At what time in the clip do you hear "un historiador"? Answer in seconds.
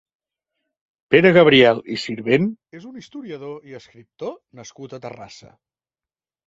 2.93-3.71